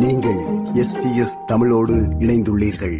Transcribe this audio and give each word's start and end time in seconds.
நீங்கள் 0.00 0.38
எஸ்பிஎஸ் 0.74 1.44
தமிழோடு 1.46 1.94
இணைந்துள்ளீர்கள். 1.94 2.98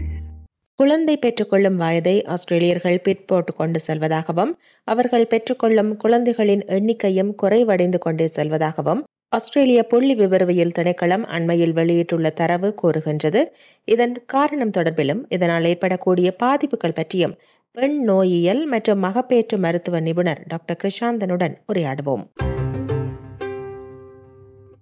குழந்தை 0.74 1.18
பெற்றுக்கொள்ளும் 1.18 1.76
வயதை 1.76 2.24
ஆஸ்திரேலியர்கள் 2.24 2.98
பிற்போட்டு 3.08 3.54
கொண்டு 3.56 3.80
செல்வதாகவும் 3.86 4.52
அவர்கள் 4.84 5.26
பெற்றுக்கொள்ளும் 5.26 5.96
குழந்தைகளின் 5.96 6.64
எண்ணிக்கையும் 6.64 7.34
குறைவடைந்து 7.42 7.98
கொண்டே 7.98 8.30
செல்வதாகவும் 8.36 9.02
ஆஸ்திரேலிய 9.28 9.82
புள்ளி 9.82 10.14
விவரவியல் 10.14 10.72
திணைக்களம் 10.78 11.24
அண்மையில் 11.24 11.72
வெளியிட்டுள்ள 11.72 12.30
தரவு 12.30 12.74
கூறுகின்றது. 12.74 13.54
இதன் 13.84 14.24
காரணம் 14.26 14.70
தொடர்பிலும் 14.70 15.22
இதனால் 15.28 15.64
ஏற்படக்கூடிய 15.64 16.36
பாதிப்புகள் 16.36 16.92
பற்றியும் 16.92 17.36
பெண் 17.72 18.02
நோயியல் 18.02 18.66
மற்றும் 18.66 19.04
மகப்பேற்று 19.04 19.58
மருத்துவ 19.58 20.00
நிபுணர் 20.00 20.44
டாக்டர் 20.46 20.80
கிருஷாந்தனுடன் 20.82 21.54
உரையாடுவோம். 21.72 22.24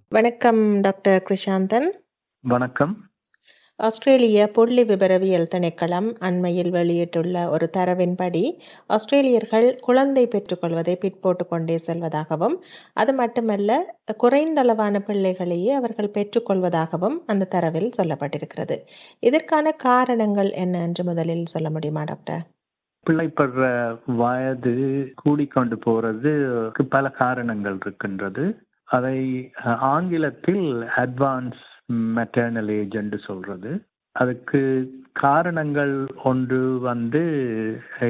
வணக்கம் 0.09 0.81
டாக்டர் 0.81 1.23
கிருஷாந்தன். 1.29 1.87
வணக்கம். 2.43 2.91
ஆஸ்திரேலிய 3.79 4.47
புள்ளி 4.47 4.83
விபரவியல் 4.83 5.47
திணைக்களம் 5.55 6.07
அண்மையில் 6.19 6.69
வெளியிட்டுள்ள 6.69 7.35
ஒரு 7.49 7.69
தரவின்படி 7.77 8.43
ஆஸ்திரேலியர்கள் 8.89 9.67
குழந்தை 9.81 10.23
பெற்றுக்கொள்வதை 10.27 10.95
பிற்போட்டு 11.03 11.45
கொண்டே 11.47 11.77
செல்வதாகவும் 11.87 12.55
அது 12.93 13.13
மட்டுமல்ல 13.13 13.77
குறைந்தளவான 14.23 14.99
பிள்ளைகளையே 14.99 15.71
அவர்கள் 15.71 16.13
பெற்றுக்கொள்வதாகவும் 16.17 17.17
அந்த 17.25 17.49
தரவில் 17.55 17.89
சொல்லப்பட்டிருக்கிறது. 17.99 18.77
இதற்கான 19.19 19.71
காரணங்கள் 19.71 20.51
என்ன 20.63 20.81
என்று 20.81 21.03
முதலில் 21.03 21.45
சொல்ல 21.45 21.69
முடியுமா 21.69 22.03
டாக்டர்? 22.03 22.43
பிள்ளைப்படுற 23.05 23.65
வயது 24.15 24.75
கூடிக்கொண்டு 25.23 25.79
போறது 25.87 26.33
பல 26.89 27.09
காரணங்கள் 27.21 27.77
இருக்கின்றது. 27.79 28.45
அதை 28.89 29.17
ஆங்கிலத்தில் 29.93 30.67
அட்வான்ஸ் 31.03 31.65
மெட்டர்னல் 31.91 32.71
ஏஜென்ட் 32.81 33.15
சொல்கிறது 33.19 33.27
சொல்றது. 33.27 33.71
அதுக்கு 34.15 34.61
காரணங்கள் 35.13 35.93
ஒன்று 36.23 36.79
வந்து 36.79 37.23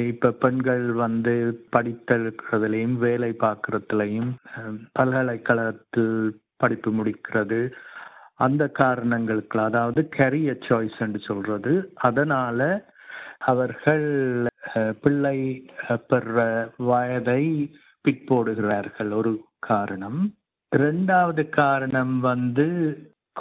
இப்ப 0.07 0.31
பெண்கள் 0.43 0.85
வந்து 1.03 1.33
படித்திருக்கிறதுலையும் 1.75 2.97
வேலை 2.97 3.29
பார்க்கறதுலையும் 3.39 4.31
பல்கலைக்கழகத்தில் 4.91 6.41
படிப்பு 6.57 6.91
முடிக்கிறது. 6.91 7.59
அந்த 8.35 8.63
காரணங்களுக்கு 8.79 9.59
அதாவது 9.63 10.01
கரியர் 10.17 10.65
சாய்ஸ் 10.69 10.99
என்று 10.99 11.19
சொல்றது. 11.19 11.73
அதனால 12.07 12.69
அவர்கள் 13.51 14.07
பிள்ளை 15.01 15.37
பெற 16.07 16.71
வயதை 16.77 17.43
பிற்போடுகிறார்கள். 18.05 19.11
ஒரு 19.13 19.33
காரணம். 19.59 20.19
ரெண்டாவது 20.75 21.43
காரணம் 21.49 22.19
வந்து 22.19 22.67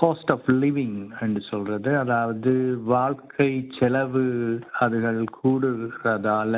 காஸ்ட் 0.03 0.33
ஆஃப் 0.33 0.49
லிவிங் 0.51 0.99
என்று 1.21 1.41
சொல்கிறது 1.41 1.99
அதாவது 1.99 2.53
வாழ்க்கை 2.85 3.71
செலவு 3.79 4.25
அதுகள் 4.81 5.25
கூடுகிறதால 5.39 6.55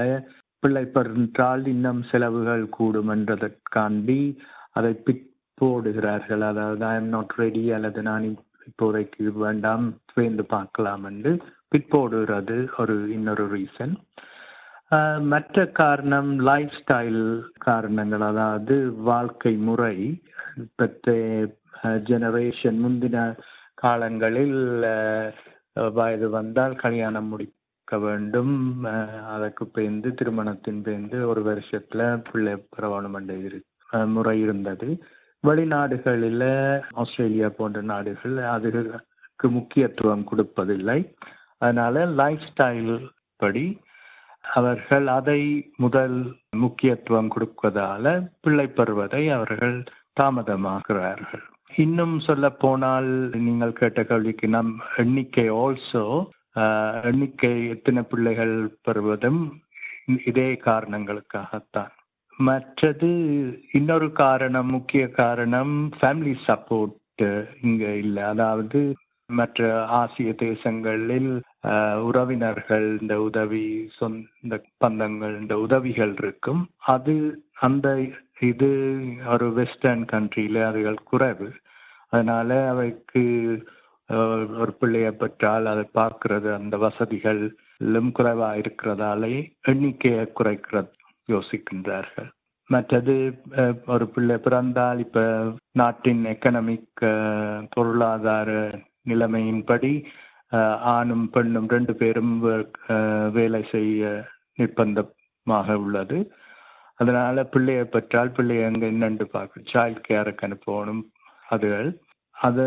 பிள்ளை 0.62 0.84
பெற்றால் 0.84 1.66
இன்னும் 1.66 2.02
செலவுகள் 2.02 2.68
கூடும் 2.68 3.11
என்றதற்காண்டி 3.11 4.20
அதை 4.70 5.02
பிற்போடுகிறார்கள் 5.05 6.44
அதாவது 6.44 6.84
ஐ 6.84 6.94
எம் 6.94 7.08
நாட் 7.08 7.34
ரெடி 7.36 7.72
அல்லது 7.72 8.02
நான் 8.02 8.27
இப்போதைக்கு 8.66 9.33
வேண்டாம் 9.36 9.86
சேர்ந்து 10.14 10.44
பார்க்கலாம் 10.46 11.05
என்று 11.05 11.33
பிற்போடுகிறது 11.72 12.68
ஒரு 12.77 13.11
இன்னொரு 13.12 13.46
ரீசன் 13.55 13.94
மற்ற 15.20 15.66
காரணம் 15.66 16.38
லைஃப் 16.38 16.77
ஸ்டைல் 16.80 17.24
காரணங்கள். 17.58 18.20
அதாவது 18.20 18.92
வாழ்க்கை 19.02 19.56
முறை 19.56 19.96
இப்பத்த 20.56 21.11
ஜெனரேஷன் 21.83 22.78
முந்தின 22.84 23.19
காலங்களில் 23.75 24.59
வயது 25.92 26.31
வந்தால் 26.31 26.75
கல்யாணம் 26.77 27.28
முடிக்க 27.28 27.98
வேண்டும். 27.98 28.85
அதற்கு 29.35 29.64
பேர்ந்து 29.74 30.08
திருமணத்தின் 30.14 30.80
பேர்ந்து 30.86 31.27
ஒரு 31.27 31.42
வருஷத்துல 31.51 32.08
பிள்ளை 32.30 32.55
பிரவணம் 32.77 33.14
என்ற 33.14 34.07
முறை 34.07 34.40
இருந்தது. 34.40 34.89
வெளிநாடுகளில் 35.45 36.51
ஆஸ்திரேலியா 36.92 37.48
போன்ற 37.58 37.80
நாடுகள் 37.92 38.36
அதுக்கு 38.46 39.48
முக்கியத்துவம் 39.51 40.27
கொடுப்பதில்லை. 40.30 40.98
அதனால 41.58 42.05
லைஃப் 42.20 42.45
ஸ்டைல் 42.51 42.92
படி 43.36 43.64
அவர்கள் 44.55 45.07
அதை 45.07 45.40
முதல் 45.77 46.19
முக்கியத்துவம் 46.57 47.30
கொடுப்பதால 47.35 48.05
பிள்ளை 48.40 48.67
பெறுவதை 48.67 49.23
அவர்கள் 49.30 49.77
தாமதமாகிறார்கள் 50.20 51.45
இன்னும் 51.77 52.14
சொல்ல 52.19 52.47
போனால் 52.63 53.11
நீங்கள் 53.47 53.73
கேட்ட 53.73 54.01
கேள்விக்கு 54.05 54.48
நம் 54.48 54.73
எண்ணிக்கை 54.97 55.47
ஆல்சோ 55.63 56.05
எண்ணிக்கை 57.11 57.53
எத்தனை 57.69 58.03
பிள்ளைகள் 58.03 58.55
பெறுவதும் 58.83 59.42
இதே 60.25 60.48
காரணங்களுக்காகத்தான். 60.64 61.92
மற்றது 62.39 63.11
இன்னொரு 63.73 64.08
காரணம் 64.13 64.67
முக்கிய 64.67 65.05
காரணம் 65.11 65.75
ஃபேமிலி 65.98 66.35
சப்போர்ட் 66.47 67.25
இங்க 67.61 67.85
இல்லை. 67.95 68.23
அதாவது 68.23 68.81
மற்ற 69.31 69.69
ஆசிய 69.85 70.31
தேசங்களில் 70.39 71.31
உறவினர்கள் 72.08 72.87
இந்த 73.01 73.17
உதவி 73.23 73.64
சொந்த 73.98 74.63
பந்தங்கள் 74.85 75.35
இந்த 75.41 75.58
உதவிகள் 75.58 76.14
இருக்கும். 76.19 76.63
அது 76.95 77.14
அந்த 77.61 77.89
இது 78.48 78.68
ஒரு 79.33 79.46
வெஸ்டர்ன் 79.58 80.05
கண்ட்ரியில 80.12 80.58
அவைகள் 80.68 80.98
குறைவு. 81.11 81.48
அதனால் 82.12 82.56
அவைக்கு 82.73 83.23
ஒரு 84.62 84.73
பிள்ளையை 84.80 85.11
பெற்றால் 85.23 85.67
அதை 85.73 85.84
பார்க்கறது 85.98 86.48
அந்த 86.58 86.77
வசதிகள் 86.84 87.42
குறைவாக 88.18 88.61
இருக்கிறதாலே 88.62 89.34
எண்ணிக்கையை 89.70 90.24
குறைக்கிறது 90.39 90.90
யோசிக்கின்றார்கள். 91.28 92.30
மற்றது 92.70 93.14
ஒரு 93.92 94.05
பிள்ளை 94.14 94.36
பிறந்தால் 94.46 94.98
இப்போ 95.05 95.22
நாட்டின் 95.80 96.22
எக்கனாமிக் 96.33 97.05
பொருளாதார 97.74 98.51
நிலைமையின்படி 99.11 99.92
ஆணும் 100.95 101.27
பெண்ணும் 101.34 101.70
ரெண்டு 101.74 101.95
பேரும் 102.01 102.34
வேலை 103.39 103.62
செய்ய 103.74 104.12
நிர்பந்தமாக 104.58 105.74
உள்ளது. 105.84 106.18
அதனால் 107.00 107.50
பிள்ளையை 107.55 107.84
பெற்றால் 107.94 108.34
பிள்ளையை 108.36 108.64
அங்கே 108.68 108.86
என்னென்று 108.94 109.27
பார்க்க 109.34 109.68
சைல்ட் 109.72 110.00
கேருக்கு 110.08 110.46
அனுப்பணும். 110.46 111.02
அதுகள். 111.50 111.90
அது 112.36 112.64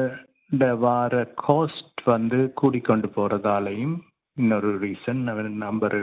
இந்த 0.52 0.68
வார 0.86 1.14
காஸ்ட் 1.48 2.02
வந்து 2.06 2.40
கூடிக்கொண்டு 2.62 3.08
போகிறதாலையும் 3.16 3.96
இன்னொரு 4.38 4.72
ரீசன் 4.86 5.22
நம்பர் 5.66 6.00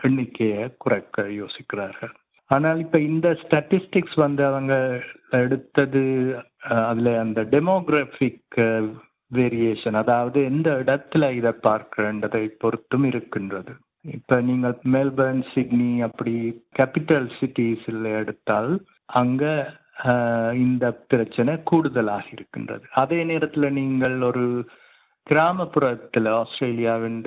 எண்ணிக்கையை 0.00 0.62
குறைக்க 0.84 1.24
யோசிக்கிறார்கள். 1.40 2.12
ஆனால் 2.50 2.78
இப்போ 2.84 2.98
இந்த 3.00 3.28
ஸ்டாட்டிஸ்டிக்ஸ் 3.42 4.16
வந்து 4.24 4.42
அவங்க 4.46 4.74
எடுத்தது 5.40 6.02
அதில் 6.88 7.12
அந்த 7.24 7.40
டெமோகிராஃபிக் 7.54 8.58
வேரியேஷன் 9.30 9.96
அதாவது 10.00 10.38
எந்த 10.50 10.70
இடத்துல 10.82 11.30
இதை 11.38 11.52
பார்க்கின்றதை 11.68 12.42
பொறுத்தும் 12.64 13.06
இருக்கின்றது. 13.10 13.72
இப்ப 14.04 14.36
நீங்கள் 14.40 14.78
மெல்பர்ன் 14.94 15.42
சிட்னி 15.52 15.90
அப்படி 16.00 16.34
கேபிட்டல் 16.78 17.28
சிட்டிஸில் 17.38 18.06
எடுத்தால் 18.20 18.72
அங்க 19.20 19.44
இந்த 20.64 20.84
பிரச்சனை 21.10 21.52
கூடுதலாக 21.70 22.26
இருக்கின்றது. 22.36 22.84
அதே 23.02 23.18
நேரத்தில் 23.24 23.76
நீங்கள் 23.80 24.16
ஒரு 24.22 24.44
கிராமப்புறத்தில் 25.26 26.28
ஆஸ்திரேலியாவின் 26.38 27.20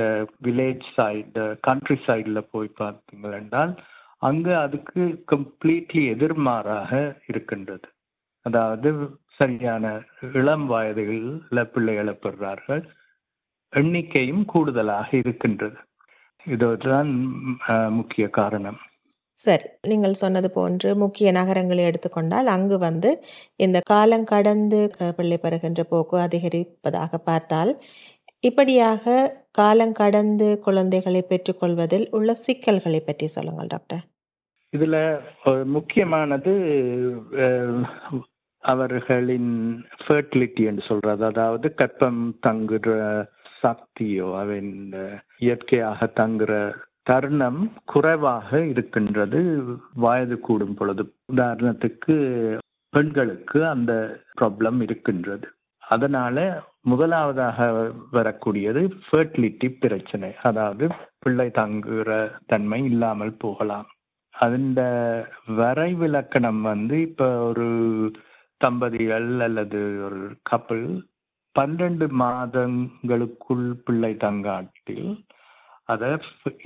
வில்லேஜ் 0.46 0.88
சைடு 0.96 1.44
கண்ட்ரி 1.68 1.98
சைடில் 2.08 2.50
போய் 2.54 2.70
பார்த்தீங்க 2.82 3.32
என்றால் 3.40 3.74
அங்கே 4.22 4.54
அதுக்கு 4.66 5.02
கம்ப்ளீட்லி 5.34 6.04
எதிர்மாறாக 6.16 6.92
இருக்கின்றது. 7.32 7.88
அதாவது 8.46 8.90
சரியான 9.40 9.86
இளம் 10.40 10.68
வயதுகளில் 10.74 11.72
பிள்ளைகளை 11.74 12.14
பெறுறார்கள் 12.26 12.84
எண்ணிக்கையும் 13.74 14.46
கூடுதலாக 14.46 15.10
இருக்கின்றது. 15.24 15.78
இதுதான் 16.54 17.10
முக்கிய 17.98 18.26
காரணம். 18.40 18.80
சரி 19.38 19.66
நீங்கள் 19.92 20.20
சொன்னது 20.22 20.50
போன்று 20.58 20.90
முக்கிய 21.04 21.30
நகரங்களை 21.38 21.84
எடுத்துக்கொண்டால் 21.90 22.50
அங்கு 22.56 22.78
வந்து 22.86 23.10
இந்த 23.66 23.78
காலம் 23.92 24.28
கடந்து 24.34 24.80
பிள்ளை 25.18 25.38
பெறுகின்ற 25.46 25.84
போக்கு 25.92 26.18
அதிகரிப்பதாக 26.26 27.20
பார்த்தால் 27.30 27.72
இப்படியாக 28.50 29.16
காலம் 29.60 29.96
கடந்து 30.02 30.48
குழந்தைகளை 30.66 31.22
பெற்றுக்கொள்வதில் 31.30 32.08
உள்ள 32.18 32.34
சிக்கல்களை 32.46 33.00
பற்றி 33.00 33.28
சொல்லுங்கள் 33.36 33.72
டாக்டர். 33.74 34.04
இதுல 34.74 34.98
முக்கியமானது 35.76 36.54
அவர்களின் 38.64 39.52
ஃபர்டிலிட்டி 40.04 40.64
என்று 40.70 40.84
சொல்றது. 40.90 41.24
அதாவது 41.32 41.68
கற்பம் 41.82 42.22
தங்குற 42.48 42.88
சக்தியோ 43.66 44.28
அவன் 44.40 44.72
இயற்கையாக 45.38 46.10
தங்குற 46.20 46.54
தருணம் 47.04 47.62
குறைவாக 47.86 48.60
இருக்கின்றது 48.66 49.40
வயது 49.94 50.40
கூடும் 50.40 50.74
பொழுது. 50.74 51.04
உதாரணத்துக்கு 51.34 52.16
பெண்களுக்கு 52.90 53.60
அந்த 53.68 53.94
ப்ராப்ளம் 54.42 54.82
இருக்கின்றது. 54.82 55.48
அதனால 55.84 56.38
முதலாவதாக 56.82 57.58
வரக்கூடியது 58.14 58.82
ஃபர்டிலிட்டி 59.06 59.68
பிரச்சனை. 59.80 60.30
அதாவது 60.44 60.88
பிள்ளை 61.20 61.48
தங்குற 61.54 62.10
தன்மை 62.46 62.80
இல்லாமல் 62.84 63.34
போகலாம். 63.38 63.88
அந்த 64.32 64.82
வரைவிலக்கணம் 65.58 66.62
வந்து 66.62 67.02
இப்ப 67.02 67.28
ஒரு 67.50 67.68
தம்பதிகள் 68.62 69.30
அல்லது 69.40 69.80
ஒரு 70.06 70.22
கப்பல் 70.44 70.86
பன்னெண்டு 71.56 72.06
மாதங்களுக்குள் 72.22 73.68
பிள்ளை 73.86 74.12
தங்காட்டில் 74.26 75.10
அதை 75.84 76.08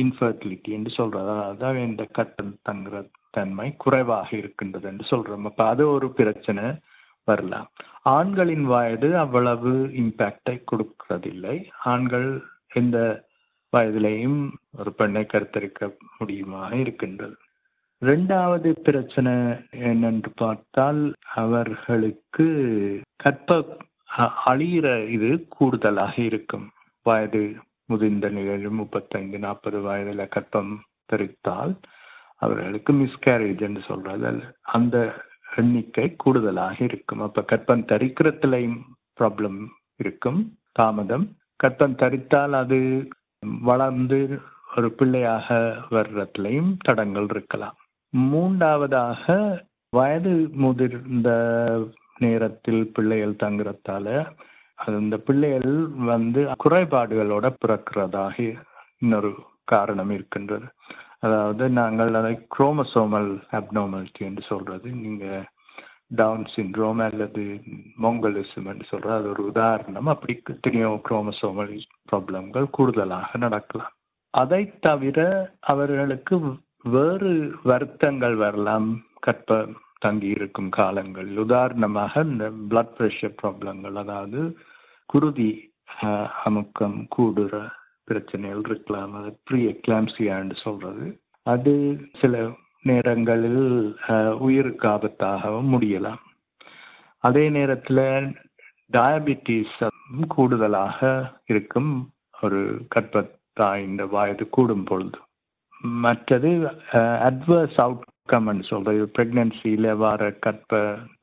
இன்ஃபர்டிலிட்டி 0.03 0.69
என்று 0.69 0.91
சொல்றது 0.91 1.31
அதாவது 1.43 1.79
இந்த 1.87 2.03
கட்டம் 2.17 2.53
தங்குற 2.69 3.01
தன்மை 3.31 3.67
குறைவாக 3.77 4.29
இருக்கின்றது 4.37 4.87
என்று 4.87 5.05
சொல்றோம். 5.09 5.45
அப்ப 5.45 5.61
அது 5.65 5.83
ஒரு 5.89 6.07
பிரச்சனை 6.09 6.63
வரலாம் 7.27 7.67
ஆண்களின் 8.09 8.65
வயது 8.65 9.09
அவ்வளவு 9.17 9.73
இம்பாக்டை 10.01 10.55
கொடுக்கறதில்லை. 10.71 11.55
ஆண்கள் 11.83 12.29
எந்த 12.73 12.97
வயதிலையும் 13.73 14.39
ஒரு 14.77 14.91
பெண்ணை 14.93 15.23
கருத்தரிக்க 15.25 15.89
முடியுமாக 16.19 16.71
இருக்கின்றது. 16.73 17.35
இரண்டாவது 18.01 18.69
பிரச்சனை 18.83 19.33
என்னென்று 19.89 20.31
பார்த்தால் 20.35 21.01
அவர்களுக்கு 21.35 22.47
கற்ப 23.15 23.57
அழியிற 24.17 25.07
இது 25.07 25.45
கூடுதலாக 25.49 26.21
இருக்கும். 26.21 26.69
வயது 27.03 27.55
முதிர்ந்த 27.85 28.29
நிலையில் 28.29 28.69
முப்பத்தைந்து 28.69 29.39
நாற்பது 29.39 29.79
வயதுல 29.79 30.27
கற்பம் 30.27 30.79
தெரித்தால் 31.13 31.75
அவர்களுக்கு 32.35 32.93
மிஸ்கேரேஜ் 32.93 33.61
என்று 33.61 33.81
சொல்றது 33.81 34.55
அந்த 34.61 35.25
எண்ணிக்கை 35.55 36.15
கூடுதலாக 36.15 36.83
இருக்கும். 36.83 37.21
அப்ப 37.21 37.41
கற்பம் 37.41 37.85
தரிக்கிறதுலையும் 37.85 38.81
ப்ராப்ளம் 39.19 39.65
இருக்கும். 39.95 40.57
தாமதம். 40.71 41.35
கற்பம் 41.55 41.95
தரித்தால் 41.95 42.51
அது 42.51 43.07
வளர்ந்து 43.61 44.39
ஒரு 44.77 44.91
பிள்ளையாக 44.91 45.75
வர்றதுலையும் 45.89 46.77
தடங்கள் 46.79 47.27
இருக்கலாம். 47.29 47.75
மூன்றாவதாக 48.09 49.35
வயது 49.89 50.49
முதிர்ந்த 50.53 51.29
நேரத்தில் 52.19 52.81
பிள்ளைகள் 52.93 53.41
தங்குறதால 53.43 54.07
அந்த 54.79 55.15
பிள்ளைகள் 55.17 55.77
வந்து 56.05 56.41
குறைபாடுகளோட 56.63 57.45
பிறக்கிறதாக 57.63 58.35
இன்னொரு 58.97 59.31
காரணம் 59.65 60.09
இருக்கின்றது. 60.09 60.67
அதாவது 61.19 61.63
நாங்கள் 61.69 62.11
அதை 62.13 62.33
குரோமசோமல் 62.57 63.29
அப்னார்மாலிட்டி 63.59 64.21
என்று 64.25 64.43
சொல்றது. 64.47 64.87
நீங்க 65.03 65.25
டவுன் 66.11 66.45
சின்ரோம் 66.55 67.01
அல்லது 67.07 67.43
மொங்கலிசம் 68.03 68.69
என்று 68.71 68.85
சொல்றது 68.89 69.15
அது 69.17 69.27
ஒரு 69.29 69.43
உதாரணம். 69.43 70.07
அப்படி 70.07 70.33
எத்தனையோ 70.53 70.91
குரோமசோமல் 71.09 71.73
ப்ராப்ளம்கள் 72.11 72.67
கூடுதலாக 72.71 73.37
நடக்கலாம். 73.37 73.93
அதை 74.33 74.61
தவிர 74.79 75.19
அவர்களுக்கு 75.73 76.35
வேறு 76.95 77.33
வருத்தங்கள் 77.63 78.35
வரலாம். 78.35 78.89
கற்ப 79.19 79.59
தங்கி 80.01 80.29
இருக்கும் 80.29 80.69
காலங்கள். 80.75 81.29
உதாரணமாக 81.43 82.23
இந்த 82.27 82.45
பிளட் 82.69 82.93
ப்ரெஷர் 82.97 83.35
ப்ராப்ளங்கள் 83.41 83.97
அதாவது 83.97 84.41
குருதி 85.09 85.49
அஹ், 86.01 86.29
அமுக்கம் 86.45 86.97
கூடுற 87.15 87.53
பிரச்சனைகள் 88.07 88.63
இருக்கலாம் 88.65 89.13
அது 89.17 89.29
ப்ரீ 89.45 89.59
எக்லாம்சியான்னு 89.69 90.55
சொல்றது. 90.63 91.05
அது 91.45 91.73
சில 92.21 92.33
நேரங்களில் 92.83 93.63
அஹ், 94.09 94.35
உயிருக்கு 94.41 94.87
ஆபத்தாகவும் 94.89 95.71
முடியலாம். 95.73 96.21
அதே 97.23 97.45
நேரத்தில் 97.49 98.03
டயபிட்டிஸ் 98.91 99.79
கூடுதலாக 100.29 100.99
இருக்கும் 101.45 101.91
ஒரு 102.37 102.59
கற்பத்தாயின் 102.93 103.97
வயது 104.13 104.45
கூடும் 104.49 104.85
பொழுது 104.85 105.19
மற்றது 106.01 106.49
அட்வர்ஸ் 107.27 107.79
அவுட் 107.79 108.05
அவுட்கம்னு 108.31 108.65
சொல்றது. 108.71 109.03
பிரெக்னன்சியில 109.15 109.95
வர 109.97 110.21
கற்ப 110.45 110.71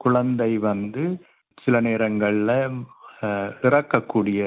குழந்தை 0.05 0.53
வந்து 0.71 1.03
சில 1.59 1.81
நேரங்கள்ல 1.81 2.53
இறக்கக்கூடிய 3.67 4.41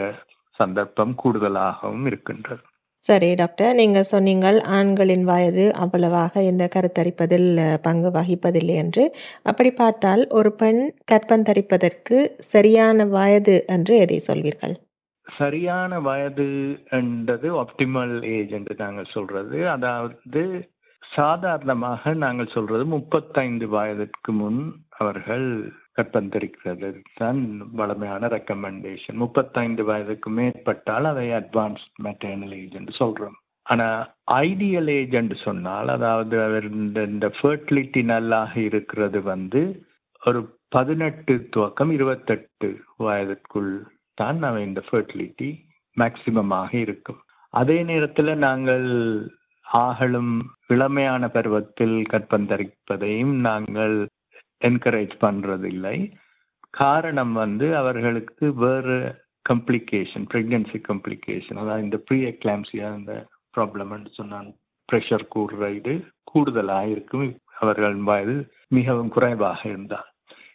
சந்தர்ப்பம் 0.59 1.13
கூடுதலாகவும் 1.21 2.05
இருக்கின்றது. 2.09 2.61
சரி 3.03 3.27
டாக்டர் 3.41 3.77
நீங்க 3.79 3.99
சொன்னீங்கள் 4.11 4.57
ஆண்களின் 4.77 5.23
வயது 5.29 5.65
அவ்வளவாக 5.83 6.41
இந்த 6.49 6.63
கருத்தரிப்பதில் 6.73 7.49
பங்கு 7.85 8.09
வகிப்பதில்லை 8.17 8.75
என்று. 8.83 9.03
அப்படி 9.43 9.71
பார்த்தால் 9.73 10.23
ஒரு 10.39 10.51
பெண் 10.61 10.81
கற்பந்தரிப்பதற்கு 11.11 12.17
சரியான 12.53 13.05
வயது 13.15 13.55
என்று 13.75 13.95
எதை 14.05 14.17
சொல்வீர்கள்? 14.27 14.75
சரியான 15.27 15.99
வயது 16.07 16.49
என்றது 16.99 17.47
ஆப்டிமல் 17.61 18.15
ஏஜ் 18.35 18.53
என்று 18.59 18.75
நாங்கள் 18.83 19.13
சொல்றது. 19.15 19.57
அதாவது 19.75 20.43
சாதாரணமாக 21.17 22.13
நாங்கள் 22.23 22.53
சொல்றது 22.55 22.83
முப்பத்தைந்து 22.95 23.67
வயதிற்கு 23.67 24.31
முன் 24.31 24.61
அவர்கள் 24.97 25.47
கற்பந்தரிக்கிறது. 25.97 26.89
தான் 27.19 27.39
வளமையான 27.79 28.27
ரெக்கமெண்டேஷன் 28.27 29.17
முப்பத்தைந்து 29.23 29.83
வயதுக்கு 29.83 30.29
மேற்பட்டால் 30.29 31.07
அதை 31.11 31.27
அட்வான்ஸ் 31.39 31.85
மெட்டர்னல் 32.05 32.55
ஏஜ் 32.59 32.77
என்று 32.79 32.93
சொல்றோம். 33.01 33.37
ஆனா 33.65 33.87
ஐடியல் 34.25 34.91
ஏஜ் 34.97 35.17
சொன்னால் 35.47 35.89
அதாவது 35.95 36.35
அவர் 36.43 36.67
இந்த 36.73 36.99
இந்த 37.13 37.27
ஃபர்டிலிட்டி 37.39 38.03
நல்லாக 38.13 38.53
இருக்கிறது 38.69 39.21
வந்து 39.31 39.61
ஒரு 40.23 40.39
பதினெட்டு 40.69 41.33
துவக்கம் 41.55 41.91
இருபத்தெட்டு 41.97 42.69
வயதுக்குள் 43.07 43.73
தான் 44.21 44.39
நம்ம 44.43 44.61
இந்த 44.61 44.81
ஃபர்டிலிட்டி 44.87 45.49
மேக்சிமமாக 45.97 46.71
இருக்கும். 46.85 47.19
அதே 47.53 47.77
நேரத்தில் 47.83 48.31
நாங்கள் 48.47 48.87
ஆகலும் 49.71 50.51
இளமையான 50.67 51.27
பருவத்தில் 51.27 52.05
கற்பந்தரிப்பதையும் 52.09 53.35
நாங்கள் 53.39 54.07
என்கரேஜ் 54.65 55.15
பண்றதில்லை. 55.21 56.11
காரணம் 56.69 57.33
வந்து 57.33 57.77
அவர்களுக்கு 57.77 58.53
வேறு 58.53 59.15
கம்ப்ளிகேஷன் 59.49 60.25
ப்ரெக்னன்சி 60.33 60.81
கம்ப்ளிகேஷன் 60.87 61.57
அதாவது 61.57 61.83
இந்த 61.83 61.97
ப்ரீ 61.97 62.23
எக்லாம்சியா 62.23 62.85
அந்த 62.85 63.25
ப்ராப்ளம்னு 63.57 64.07
சொன்னான் 64.11 64.55
ப்ரெஷர் 64.91 65.25
கூடுற 65.35 65.75
இது 65.75 66.05
கூடுதலாக 66.23 66.87
இருக்கும். 66.87 67.37
அவர்கள் 67.59 67.95
வயது 67.95 68.53
மிகவும் 68.67 69.09
குறைவாக 69.09 69.69
இருந்தால். 69.69 70.07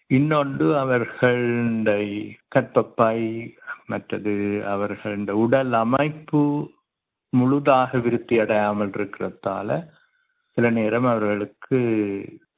இன்னொன்று 0.06 0.78
அவர்களுடைய 0.78 2.24
கற்பப்பை 2.54 3.50
மற்றது 3.86 4.62
அவர்களுடைய 4.66 5.40
உடல் 5.40 5.72
அமைப்பு 5.72 6.70
முழுதாக 7.38 7.98
விருத்தி 7.98 8.36
அடையாமல் 8.38 8.92
இருக்கிறதால 8.98 9.78
சில 10.56 10.70
நேரம் 10.70 11.06
அவர்களுக்கு 11.06 11.78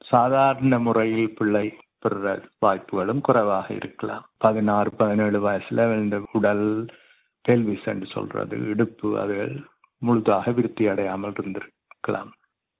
சாதாரண 0.05 0.79
முறையில் 0.79 1.35
பிள்ளை 1.37 1.65
பெறுற 2.03 2.33
வாய்ப்புகளும் 2.59 3.21
குறைவாக 3.21 3.67
இருக்கலாம். 3.73 4.25
பதினாறு 4.37 4.89
பதினேழு 4.91 5.39
வயசுல 5.47 5.85
இந்த 6.01 6.17
உடல் 6.31 6.65
பெல்விஸ் 7.45 7.87
என்று 7.91 8.07
சொல்றது 8.07 8.57
இடுப்பு 8.73 9.07
அதுகள் 9.21 9.55
முழுதாக 10.01 10.51
விருத்தி 10.51 10.85
அடையாமல் 10.87 11.37
இருந்திருக்கலாம். 11.39 12.31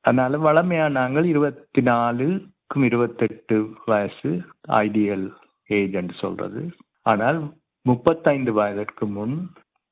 அதனால 0.06 0.38
வளமையா 0.48 0.88
நாங்கள் 0.90 1.26
இருபத்தி 1.26 1.82
நாலுக்கும் 1.82 2.86
இருபத்தெட்டு 2.90 3.58
வயசு 3.86 4.32
ஐடியல் 4.84 5.28
ஏஜ் 5.70 5.96
என்று 6.02 6.16
சொல்றது. 6.20 6.62
ஆனால் 7.06 7.40
முப்பத்தைந்து 7.86 8.52
வயதிற்கு 8.54 9.06
முன் 9.08 9.36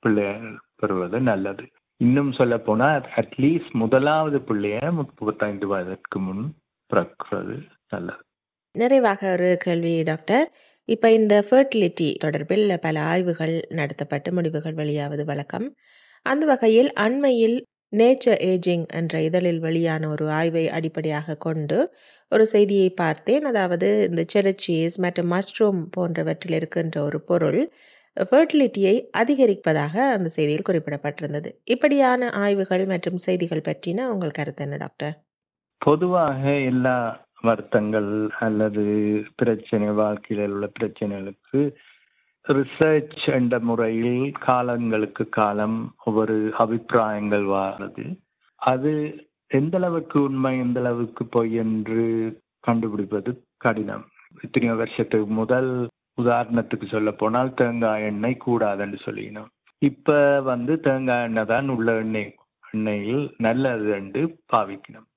பிள்ளைகள் 0.03 0.53
பெறுவது 0.75 1.19
நல்லது. 1.21 1.65
இன்னும் 2.01 2.31
சொல்ல 2.31 2.55
போனா 2.57 2.87
அட்லீஸ்ட் 3.15 3.73
முதலாவது 3.73 4.37
பிள்ளைய 4.39 4.79
முப்பத்தைந்து 4.91 5.65
வயதிற்கு 5.67 6.19
முன் 6.19 6.41
பிறக்கிறது 6.91 7.55
நல்லது. 7.89 8.21
நிறைவாக 8.75 9.21
ஒரு 9.31 9.49
கேள்வி 9.57 9.93
டாக்டர் 10.03 10.47
இப்ப 10.89 11.11
இந்த 11.11 11.35
ஃபர்டிலிட்டி 11.49 12.09
தொடர்பில் 12.23 12.65
பல 12.77 12.95
ஆய்வுகள் 13.03 13.55
நடத்தப்பட்டு 13.71 14.31
முடிவுகள் 14.31 14.75
வெளியாவது 14.75 15.23
வழக்கம். 15.25 15.67
அந்த 16.25 16.43
வகையில் 16.45 16.91
அண்மையில் 16.95 17.57
நேச்சர் 17.93 18.41
ஏஜிங் 18.51 18.85
என்ற 18.93 19.21
இதழில் 19.21 19.59
வெளியான 19.59 20.07
ஒரு 20.09 20.25
ஆய்வை 20.31 20.63
அடிப்படையாக 20.69 21.37
கொண்டு 21.37 21.77
ஒரு 22.31 22.45
செய்தியை 22.45 22.89
பார்த்தேன். 22.95 23.43
அதாவது 23.43 23.89
இந்த 24.09 24.21
செடச்சீஸ் 24.33 24.97
மற்றும் 24.97 25.31
மஷ்ரூம் 25.31 25.81
போன்றவற்றில் 25.91 26.53
இருக்கின்ற 26.53 26.95
ஒரு 27.03 27.21
பொருள் 27.23 27.61
ஃபர்டிலிட்டியை 28.17 28.95
அதிகரிப்பதாக 29.17 29.93
அந்த 30.15 30.29
செய்தியில் 30.35 30.67
குறிப்பிடப்பட்டிருந்தது. 30.69 31.49
இப்படியான 31.65 32.29
ஆய்வுகள் 32.29 32.85
மற்றும் 32.85 33.17
செய்திகள் 33.17 33.67
பற்றின 33.69 34.07
உங்கள் 34.07 34.31
கருத்து 34.31 34.63
என்ன 34.63 34.77
டாக்டர்? 34.77 35.15
பொதுவாக 35.81 36.43
எல்லா 36.71 36.97
வருத்தங்கள் 37.41 38.11
அல்லது 38.39 38.83
பிரச்சனை 39.35 39.89
வாழ்க்கையில் 39.93 40.51
உள்ள 40.51 40.71
பிரச்சனைகளுக்கு 40.79 41.59
ரிசர்ச் 42.47 43.31
என்ற 43.33 43.59
முறையில் 43.59 44.31
காலங்களுக்கு 44.39 45.29
காலம் 45.29 45.77
ஒவ்வொரு 46.03 46.35
அபிப்பிராயங்கள் 46.57 47.45
வாரது 47.45 48.05
அது 48.61 48.91
எந்த 49.51 49.77
அளவுக்கு 49.77 50.21
உண்மை 50.21 50.59
எந்த 50.59 50.79
அளவுக்கு 50.79 51.23
பொய் 51.25 51.53
என்று 51.55 52.03
கண்டுபிடிப்பது 52.59 53.31
கடினம். 53.57 54.05
இத்தனையோ 54.43 54.75
வருஷத்துக்கு 54.75 55.27
முதல் 55.33 55.71
உதாரணத்துக்கு 56.17 56.87
சொல்ல 56.87 57.11
போனால் 57.11 57.53
தேங்காய் 57.53 58.03
எண்ணெய் 58.03 58.43
கூடாதுன்னு 58.45 58.99
சொல்லினோம். 59.05 59.49
இப்ப 59.81 60.41
வந்து 60.41 60.73
தேங்காய் 60.79 61.23
எண்ணெய் 61.23 61.45
தான் 61.45 61.69
உள்ள 61.69 61.97
எண்ணெய் 61.97 62.31
எண்ணெயில் 62.63 63.25
நல்லது 63.37 63.89
என்று 63.89 64.21
பாவிக்கணும். 64.53 65.07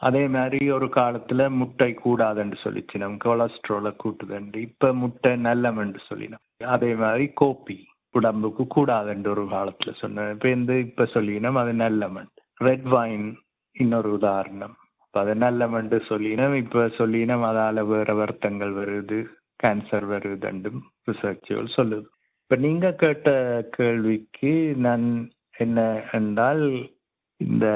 அதே 0.00 0.22
மாதிரி 0.26 0.70
ஒரு 0.70 0.86
காலத்துல 0.94 1.42
முட்டை 1.50 1.90
கூடாதுன்னு 2.04 2.56
சொல்லிச்சினோம் 2.62 3.16
கொலஸ்ட்ரோலை 3.24 3.92
கூட்டுதுண்டு 4.02 4.56
இப்ப 4.56 4.92
முட்டை 4.92 5.32
நல்லமென்று 5.40 6.00
சொல்லினோம். 6.10 6.42
அதே 6.66 6.94
மாதிரி 6.94 7.26
கோப்பி 7.40 7.78
உடம்புக்கு 8.14 8.64
கூடாதுன்ற 8.74 9.28
ஒரு 9.28 9.44
காலத்துல 9.50 9.92
சொன்னேன் 9.98 10.30
இப்ப 10.30 10.48
இந்த 10.48 10.72
இப்ப 10.78 11.06
சொல்லினோம் 11.14 11.58
அது 11.62 11.72
நல்லமன் 11.72 12.28
ரெட் 12.60 12.88
வைன் 12.88 13.28
இன்னொரு 13.76 14.10
உதாரணம். 14.12 14.74
அப்ப 14.98 15.20
அது 15.20 15.34
நல்லமன்று 15.34 15.98
சொல்லினோம் 16.08 16.54
இப்ப 16.54 16.84
சொல்லினோம் 16.98 17.46
அதால 17.50 17.86
வேற 17.86 18.14
வருத்தங்கள் 18.14 18.72
வருது. 18.72 19.18
கேன்சர் 19.64 20.06
வருதுன்றும் 20.12 20.82
ரிசர்ச்சுகள் 21.10 21.76
சொல்லுது. 21.76 22.06
இப்போ 22.42 22.56
நீங்கள் 22.56 22.94
கேட்ட 22.94 23.28
கேள்விக்கு 23.76 24.52
நான் 24.76 25.06
என்ன 25.56 25.80
என்றால் 26.12 26.64
இந்த 27.40 27.66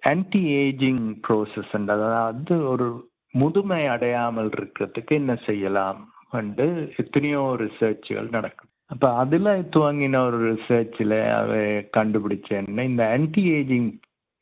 ஆன்டி 0.00 0.42
ஏஜிங் 0.56 1.04
ப்ரோசஸ் 1.28 1.72
அதாவது 1.92 2.54
ஒரு 2.64 2.88
முதுமை 3.34 3.82
அடையாமல் 3.86 4.50
இருக்கிறதுக்கு 4.50 5.12
என்ன 5.12 5.34
செய்யலாம் 5.46 6.00
என்று 6.32 6.66
எத்தனையோ 6.96 7.42
ரிசர்ச்சுகள் 7.60 8.28
நடக்கும் 8.30 8.68
அப்போ 8.90 9.08
அதில் 9.14 9.50
துவங்கின 9.74 10.20
ஒரு 10.26 10.38
ரிசர்ச்சில் 10.50 11.16
அவை 11.32 11.62
கண்டுபிடிச்ச 11.96 12.48
என்ன 12.60 12.84
இந்த 12.84 13.04
ஆன்டி 13.12 13.42
ஏஜிங் 13.50 13.90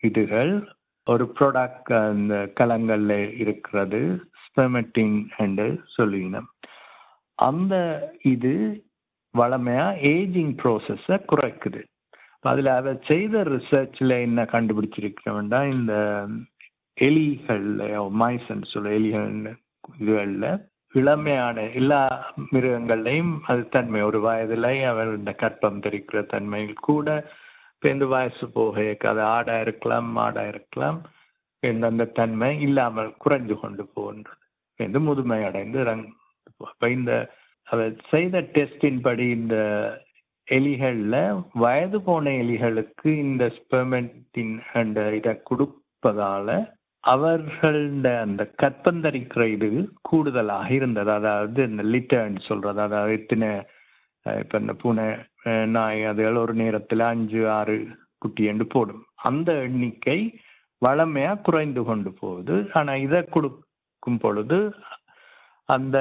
இதுகள் 0.03 0.53
ஒரு 1.07 1.25
ப்ராடக்ட் 1.39 1.93
அந்த 2.03 2.35
கலங்களில் 2.61 3.19
இருக்கிறது 3.39 4.01
ஸ்பெமெட்டிங் 4.45 5.19
என்று 5.37 5.67
சொல்லினோம். 5.97 6.49
அந்த 7.39 7.75
இது 8.33 8.53
வளமையா 9.35 9.87
ஏஜிங் 10.13 10.55
ப்ரோசஸ 10.61 11.19
குறைக்குது. 11.33 11.81
அதில் 12.45 12.71
அவர் 12.79 12.99
செய்த 13.07 13.43
ரிசர்ச்ல 13.55 14.17
என்ன 14.27 14.41
கண்டுபிடிச்சிருக்கிறவன்டா 14.53 15.61
இந்த 15.75 15.95
எலிகள்ல 16.99 17.83
மைசன் 18.23 18.65
சொல்ல 18.73 18.97
எலிகள் 18.99 19.31
இதுகளில் 19.99 20.49
இளமையான 20.95 21.57
எல்லா 21.81 22.01
மிருகங்கள்லையும் 22.53 23.35
அது 23.51 23.63
தன்மை. 23.69 24.01
ஒரு 24.03 24.19
வயதுல 24.27 24.69
அவர் 24.93 25.11
இந்த 25.19 25.33
கற்பம் 25.43 25.83
தெரிக்கிற 25.87 26.21
தன்மையில் 26.27 26.87
கூட 26.89 27.09
இப்போ 27.75 27.89
இந்த 27.95 28.07
வயசு 28.15 28.45
போக 28.57 28.87
அது 29.13 29.23
ஆடாக 29.37 29.65
இருக்கலாம் 29.67 30.09
மாடாக 30.19 30.53
இருக்கலாம் 30.55 30.99
எந்தெந்த 31.63 32.05
தன்மை 32.19 32.51
இல்லாமல் 32.67 33.13
குறைஞ்சு 33.25 33.55
கொண்டு 33.61 33.85
போகின்றது. 33.95 34.43
இந்த 34.81 34.99
முதுமை 35.09 35.41
அடைந்து 35.45 35.81
அப்ப 36.61 36.91
இந்த 36.91 37.13
செய்த 38.11 38.37
டெஸ்டின் 38.57 39.01
படி 39.07 39.27
இந்த 39.39 39.57
எலிகள்ல 40.49 41.17
வயது 41.63 41.99
போன 42.03 42.31
எலிகளுக்கு 42.43 43.09
இந்த 43.25 43.45
ஸ்பெர்மெண்டின் 43.57 44.55
அந்த 44.81 45.01
இதை 45.19 45.35
கொடுப்பதால 45.51 46.57
அவர்கள 47.05 47.75
அந்த 48.25 48.43
கற்பந்தரிக்கிற 48.63 49.43
இது 49.57 49.69
கூடுதலாக 50.09 50.69
இருந்தது. 50.79 51.11
அதாவது 51.11 51.61
இந்த 51.71 51.83
லிட்டர்ன்னு 51.93 52.43
சொல்றது. 52.49 52.81
அதாவது 52.87 53.13
இத்தனை 53.21 53.51
இப்போ 54.27 54.57
இந்த 54.59 54.75
பூனை 54.83 55.07
நாய் 55.77 56.03
அதுகள் 56.11 56.43
ஒரு 56.45 56.55
நேரத்தில் 56.55 57.05
அஞ்சு 57.13 57.41
ஆறு 57.59 57.77
குட்டி 58.23 58.45
என்று 58.53 58.67
போடும். 58.67 59.03
அந்த 59.29 59.51
எண்ணிக்கை 59.67 60.19
வளமையா 60.83 61.33
குறைந்து 61.47 61.83
கொண்டு 61.85 62.11
போகுது. 62.21 62.57
ஆனா 62.73 62.93
இதை 63.07 63.21
கொடுக்கும் 63.37 64.21
பொழுது 64.25 64.59
அந்த 65.69 65.97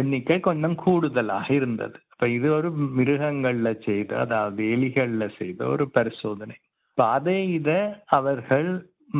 எண்ணிக்கை 0.00 0.36
கொஞ்சம் 0.40 0.76
கூடுதலாக 0.84 1.46
இருந்தது. 1.54 1.96
இப்ப 2.12 2.28
இது 2.36 2.48
ஒரு 2.58 2.68
மிருகங்கள்ல 2.98 3.68
செய்த 3.86 4.12
அதாவது 4.18 4.62
எலிகள்ல 4.74 5.24
செய்த 5.38 5.60
ஒரு 5.66 5.84
பரிசோதனை. 5.96 6.56
இப்ப 6.90 7.02
அதே 7.16 7.38
இத 7.58 7.70
அவர்கள் 8.18 8.70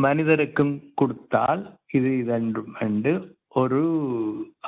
மனிதருக்கும் 0.05 0.73
கொடுத்தால் 0.95 1.63
இது 1.99 2.11
இதென்றும் 2.23 2.75
என்று 2.87 3.13
ஒரு 3.61 3.83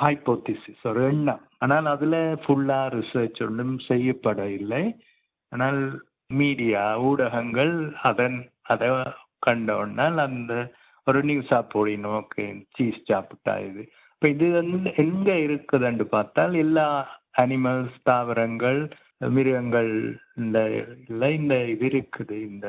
ஹைப்போதிசிஸ் 0.03 0.85
ஒரு 0.91 1.01
எண்ணம். 1.11 1.43
ஆனால் 1.59 1.89
அதுல 1.95 2.17
ஃபுல்லா 2.45 2.79
ரிசர்ச் 2.97 3.41
ஒன்றும் 3.47 3.75
செய்யப்பட 3.89 4.41
இல்லை 4.59 4.83
ஆனால் 5.53 5.81
மீடியா 6.41 6.85
ஊடகங்கள் 7.09 7.75
அதன் 8.11 8.39
அதை 8.73 8.89
கண்டோன்னால் 9.47 10.19
அந்த 10.29 10.53
ஒரு 11.07 11.21
நியூஸா 11.29 11.59
போடணும் 11.75 12.17
ஓகே 12.21 12.45
சீஸ் 12.77 13.01
சாப்பிட்டா 13.11 13.55
இது. 13.69 13.83
இப்ப 14.23 14.31
இது 14.33 14.47
வந்து 14.51 14.91
எங்க 14.97 15.31
இருக்குதுன்னு 15.45 16.05
பார்த்தால் 16.05 16.55
எல்லா 16.55 16.87
அனிமல்ஸ் 17.43 17.95
தாவரங்கள் 18.03 18.81
மிருகங்கள் 19.37 19.93
இந்த 20.37 20.59
இந்த 21.39 21.55
இது 21.67 21.87
இருக்குது 21.91 22.37
இந்த 22.51 22.67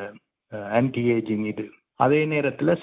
ஆன்டி 0.77 1.03
ஏஜிங் 1.15 1.43
இது. 1.45 1.65
அதே 1.99 2.21
நேரத்தில் 2.25 2.73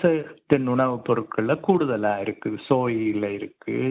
தென் 0.47 0.69
உணவுப் 0.75 1.05
பொருட்களில் 1.05 1.65
கூடுதலாக 1.69 2.25
இருக்குது 2.27 2.61
சோயில 2.69 3.31
இருக்குது 3.39 3.89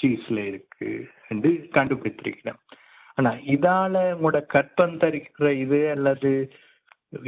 சீஸில் 0.00 0.42
இருக்குது 0.50 1.08
என்று 1.28 1.52
கண்டுபிடித்திருக்கிறேன். 1.78 2.60
ஆனால் 3.14 3.40
இதால் 3.56 4.00
உங்களோட 4.14 4.40
கற்பந்தரிக்கிற 4.56 5.50
இது 5.64 5.82
அல்லது 5.96 6.32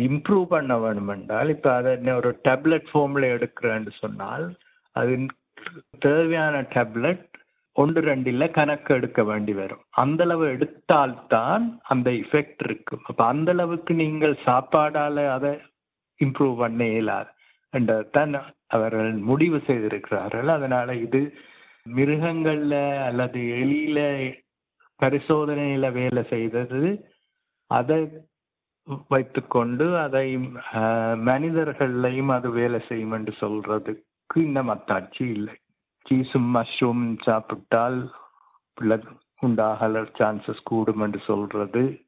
இம்ப்ரூவ் 0.08 0.46
பண்ண 0.54 0.72
வேணுமென்றால் 0.78 1.48
இப்போ 1.48 1.72
அதை 1.74 1.92
அதை 1.96 2.14
ஒரு 2.14 2.32
டேப்லெட் 2.48 2.88
ஃபார்மில் 2.92 3.32
எடுக்கிறேன்னு 3.36 3.94
சொன்னால் 4.04 4.46
அது 4.96 5.12
தேவையான 5.98 6.60
டேப்லெட் 6.74 7.26
ஒன்று 7.76 8.00
ரெண்டில் 8.00 8.50
கணக்கு 8.50 8.90
எடுக்க 8.94 9.20
வேண்டி 9.24 9.52
வரும். 9.52 9.82
அந்த 10.02 10.20
அளவு 10.24 10.44
எடுத்தால்தான் 10.54 11.64
அந்த 11.92 12.08
இஃபெக்ட் 12.10 12.62
இருக்கும். 12.68 13.02
அப்போ 13.04 13.22
அந்த 13.26 13.50
அளவுக்கு 13.52 13.94
நீங்கள் 13.94 14.34
சாப்பாடால 14.44 15.26
அதை 15.36 15.52
இம்ப்ரூவ் 16.20 16.56
பண்ண 16.58 16.86
இயலாது. 16.86 17.30
என்றதான் 17.72 18.32
அவர்கள் 18.66 19.12
முடிவு 19.30 19.58
செய்திருக்கிறார்கள். 19.66 20.48
அதனால 20.48 20.94
இது 20.94 21.20
மிருகங்கள்ல 21.86 22.74
அல்லது 23.06 23.40
எலியில 23.60 23.98
பரிசோதனையில 25.00 25.92
வேலை 25.92 26.22
செய்தது 26.32 26.80
அதை 27.70 28.00
வைத்துக்கொண்டு 29.08 29.86
அதை 29.98 30.26
மனிதர்களையும் 31.28 32.32
அது 32.36 32.48
வேலை 32.50 32.78
செய்யும் 32.88 33.14
என்று 33.18 33.32
சொல்றதுக்கு 33.40 34.04
இன்னும் 34.34 34.68
அத்தாட்சி 34.68 35.24
இல்லை. 35.30 35.54
சீஸும் 36.10 36.48
மஷ்ரூம் 36.54 37.18
சாப்பிட்டால் 37.22 38.12
உண்டாகல 39.42 40.04
சான்சஸ் 40.18 40.62
கூடும் 40.64 41.00
என்று 41.00 41.20
சொல்றது 41.26 41.98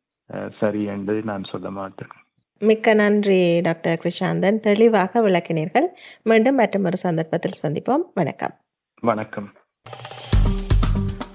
சரி 0.60 0.84
என்று 0.84 1.22
நான் 1.22 1.44
சொல்ல 1.52 1.70
மாட்டேன். 1.70 2.12
மிக்க 2.58 2.94
நன்றி 2.94 3.60
டாக்டர் 3.60 4.00
கிருஷாந்தன் 4.02 4.58
தெளிவாக 4.58 5.20
விளக்கினீர்கள். 5.28 5.88
மீண்டும் 6.22 6.54
மற்றொரு 6.54 6.96
சந்தர்ப்பத்தில் 6.96 7.60
சந்திப்போம். 7.62 8.04
வணக்கம். 8.14 8.54
வணக்கம். 9.00 9.52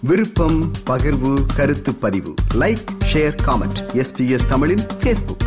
விருப்பம் 0.02 0.60
பகிர்வு 0.90 1.34
கருத்து 1.58 1.96
பதிவு. 1.96 2.34
லைக் 2.54 2.86
ஷேர் 3.14 3.38
காமெண்ட் 3.48 3.80
எஸ்பிஎஸ் 4.02 4.50
தமிழின் 4.50 4.86
ஃபேஸ்புக் 5.00 5.46